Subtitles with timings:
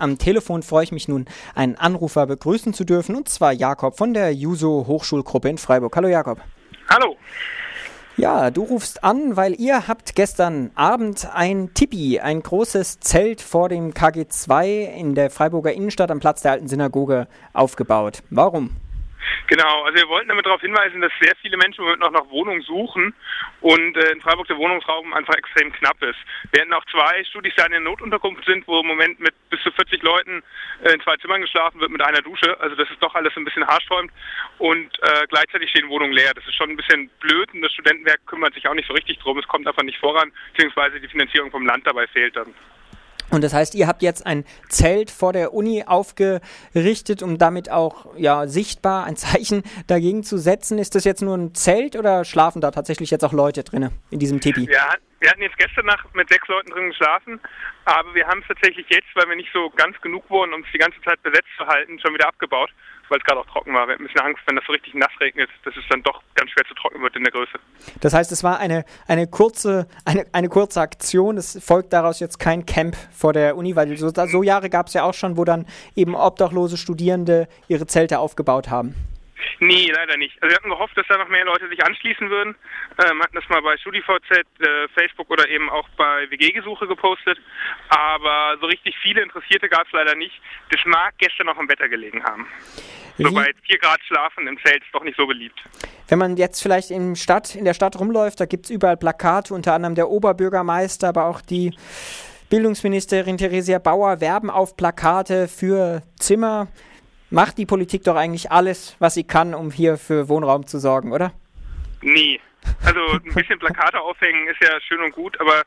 [0.00, 4.14] am Telefon freue ich mich nun, einen Anrufer begrüßen zu dürfen, und zwar Jakob von
[4.14, 5.94] der Juso Hochschulgruppe in Freiburg.
[5.94, 6.40] Hallo Jakob.
[6.88, 7.16] Hallo.
[8.16, 13.68] Ja, du rufst an, weil ihr habt gestern Abend ein Tipi, ein großes Zelt vor
[13.68, 18.22] dem KG2 in der Freiburger Innenstadt am Platz der alten Synagoge aufgebaut.
[18.28, 18.76] Warum?
[19.46, 23.14] Genau, also wir wollten damit darauf hinweisen, dass sehr viele Menschen noch nach Wohnungen suchen
[23.60, 26.18] und äh, in Freiburg der Wohnungsraum einfach extrem knapp ist.
[26.52, 29.60] Wir hatten auch zwei Studis, die in der Notunterkunft sind, wo im Moment mit bis
[29.62, 30.42] zu 40 Leuten
[30.84, 32.58] äh, in zwei Zimmern geschlafen wird mit einer Dusche.
[32.60, 34.12] Also das ist doch alles ein bisschen haarsträubend
[34.58, 36.32] und äh, gleichzeitig stehen Wohnungen leer.
[36.34, 39.18] Das ist schon ein bisschen blöd und das Studentenwerk kümmert sich auch nicht so richtig
[39.18, 39.38] drum.
[39.38, 42.54] Es kommt einfach nicht voran, beziehungsweise die Finanzierung vom Land dabei fehlt dann.
[43.30, 48.06] Und das heißt, ihr habt jetzt ein Zelt vor der Uni aufgerichtet, um damit auch
[48.16, 50.78] ja sichtbar ein Zeichen dagegen zu setzen.
[50.78, 54.18] Ist das jetzt nur ein Zelt oder schlafen da tatsächlich jetzt auch Leute drin in
[54.18, 54.68] diesem Tipi?
[54.70, 57.40] Ja, wir hatten jetzt gestern Nacht mit sechs Leuten drin geschlafen,
[57.84, 60.72] aber wir haben es tatsächlich jetzt, weil wir nicht so ganz genug wurden, um es
[60.72, 62.70] die ganze Zeit besetzt zu halten, schon wieder abgebaut
[63.10, 63.86] weil es gerade auch trocken war.
[63.86, 66.22] Wir hatten ein bisschen Angst, wenn das so richtig nass regnet, dass es dann doch
[66.34, 67.58] ganz schwer zu trocken wird in der Größe.
[68.00, 71.36] Das heißt, es war eine, eine, kurze, eine, eine kurze Aktion.
[71.36, 74.94] Es folgt daraus jetzt kein Camp vor der Uni, weil so, so Jahre gab es
[74.94, 78.94] ja auch schon, wo dann eben obdachlose Studierende ihre Zelte aufgebaut haben.
[79.58, 80.34] Nee, leider nicht.
[80.42, 82.54] Also wir hatten gehofft, dass da noch mehr Leute sich anschließen würden.
[83.04, 87.38] Ähm, hatten das mal bei StudiVZ, äh, Facebook oder eben auch bei WG-Gesuche gepostet.
[87.88, 90.40] Aber so richtig viele Interessierte gab es leider nicht.
[90.70, 92.46] Das mag gestern noch am Wetter gelegen haben.
[93.16, 93.24] Wie?
[93.24, 95.58] So bei 4 Grad schlafen im Zelt ist doch nicht so beliebt.
[96.08, 99.52] Wenn man jetzt vielleicht in, Stadt, in der Stadt rumläuft, da gibt es überall Plakate,
[99.52, 101.74] unter anderem der Oberbürgermeister, aber auch die
[102.48, 106.68] Bildungsministerin Theresia Bauer werben auf Plakate für Zimmer
[107.30, 111.12] macht die Politik doch eigentlich alles, was sie kann, um hier für Wohnraum zu sorgen,
[111.12, 111.32] oder?
[112.02, 112.40] Nee.
[112.84, 115.62] Also ein bisschen Plakate aufhängen ist ja schön und gut, aber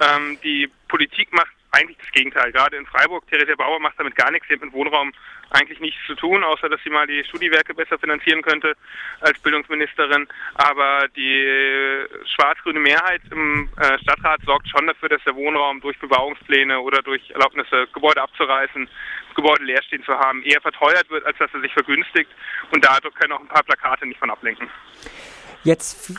[0.00, 2.52] ähm, die Politik macht eigentlich das Gegenteil.
[2.52, 4.48] Gerade in Freiburg, Theresa Bauer macht damit gar nichts.
[4.48, 5.12] Sie hat mit Wohnraum
[5.50, 8.76] eigentlich nichts zu tun, außer dass sie mal die Studiwerke besser finanzieren könnte
[9.20, 10.26] als Bildungsministerin.
[10.54, 16.80] Aber die schwarz-grüne Mehrheit im äh, Stadtrat sorgt schon dafür, dass der Wohnraum durch Bebauungspläne
[16.80, 18.88] oder durch Erlaubnisse, Gebäude abzureißen,
[19.34, 22.30] Gebäude leer stehen zu haben, eher verteuert wird, als dass er sich vergünstigt.
[22.72, 24.68] Und dadurch können auch ein paar Plakate nicht von ablenken.
[25.64, 26.14] Jetzt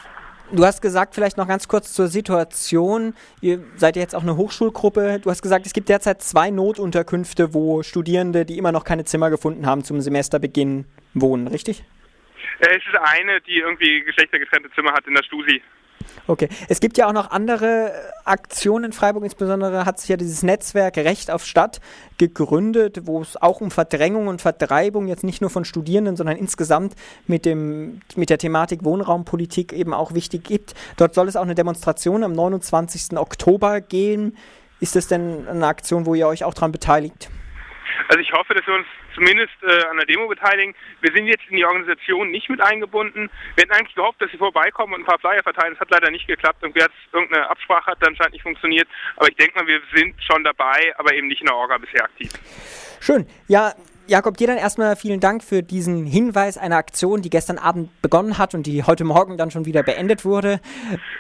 [0.52, 3.14] Du hast gesagt, vielleicht noch ganz kurz zur Situation.
[3.40, 5.20] Ihr seid ja jetzt auch eine Hochschulgruppe.
[5.22, 9.30] Du hast gesagt, es gibt derzeit zwei Notunterkünfte, wo Studierende, die immer noch keine Zimmer
[9.30, 11.84] gefunden haben, zum Semesterbeginn wohnen, richtig?
[12.62, 15.62] Äh, es ist eine, die irgendwie geschlechtergetrennte Zimmer hat in der Stusi.
[16.28, 16.50] Okay.
[16.68, 17.92] Es gibt ja auch noch andere
[18.24, 21.80] Aktionen in Freiburg, insbesondere hat sich ja dieses Netzwerk Recht auf Stadt
[22.18, 26.94] gegründet, wo es auch um Verdrängung und Vertreibung jetzt nicht nur von Studierenden, sondern insgesamt
[27.26, 30.76] mit, dem, mit der Thematik Wohnraumpolitik eben auch wichtig gibt.
[30.98, 33.18] Dort soll es auch eine Demonstration am 29.
[33.18, 34.38] Oktober gehen.
[34.80, 37.30] Ist das denn eine Aktion, wo ihr euch auch daran beteiligt?
[38.08, 40.74] Also ich hoffe, dass wir uns zumindest äh, an der Demo beteiligen.
[41.02, 43.30] Wir sind jetzt in die Organisation nicht mit eingebunden.
[43.56, 45.74] Wir hätten eigentlich gehofft, dass sie vorbeikommen und ein paar Flyer verteilen.
[45.74, 46.64] Das hat leider nicht geklappt.
[46.64, 48.88] Hat irgendeine Absprache hat dann anscheinend nicht funktioniert.
[49.18, 52.04] Aber ich denke mal, wir sind schon dabei, aber eben nicht in der Orga bisher
[52.04, 52.32] aktiv.
[53.02, 53.28] Schön.
[53.48, 53.74] Ja,
[54.10, 58.40] Jakob, dir dann erstmal vielen Dank für diesen Hinweis einer Aktion, die gestern Abend begonnen
[58.40, 60.60] hat und die heute Morgen dann schon wieder beendet wurde.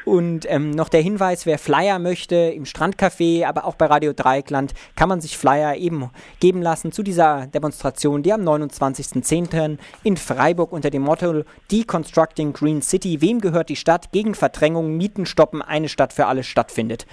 [0.05, 4.73] Und ähm, noch der Hinweis, wer Flyer möchte im Strandcafé, aber auch bei Radio Dreieckland,
[4.95, 9.78] kann man sich Flyer eben geben lassen zu dieser Demonstration, die am 29.10.
[10.01, 15.28] in Freiburg unter dem Motto Deconstructing Green City, wem gehört die Stadt, gegen Verdrängung, Mieten
[15.28, 17.05] stoppen, eine Stadt für alle stattfindet.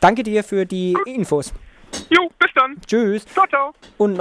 [0.00, 1.52] Danke dir für die Infos.
[2.10, 2.76] Jo, bis dann.
[2.86, 3.24] Tschüss.
[3.26, 3.72] Ciao, ciao.
[3.96, 4.16] Und